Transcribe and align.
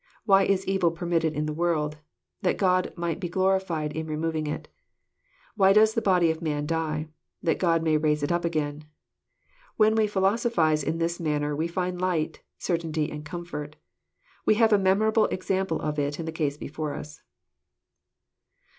—Why 0.25 0.45
is 0.45 0.65
evil 0.67 0.89
permit 0.89 1.21
ted 1.21 1.35
in 1.35 1.45
the 1.45 1.53
world? 1.53 1.97
That 2.41 2.57
God 2.57 2.91
may 2.97 3.13
be 3.13 3.29
glorified 3.29 3.93
in 3.95 4.07
removing 4.07 4.47
it.— 4.47 4.67
Why 5.55 5.73
does 5.73 5.93
the 5.93 6.01
body 6.01 6.31
of 6.31 6.41
man 6.41 6.65
die? 6.65 7.09
That 7.43 7.59
God 7.59 7.83
may 7.83 7.97
raise 7.97 8.23
it 8.23 8.31
up 8.31 8.43
again.— 8.43 8.85
When 9.77 9.93
we 9.93 10.07
philosophize 10.07 10.83
in 10.83 10.97
this 10.97 11.19
manner 11.19 11.55
we 11.55 11.67
find 11.67 12.01
light, 12.01 12.41
certainty, 12.57 13.11
and 13.11 13.23
comfort. 13.23 13.75
We 14.43 14.55
have 14.55 14.73
a 14.73 14.79
memorable 14.79 15.25
example 15.27 15.79
of 15.79 15.99
it 15.99 16.19
in 16.19 16.25
the 16.25 16.31
case 16.31 16.57
before 16.57 16.95
us." 16.95 17.21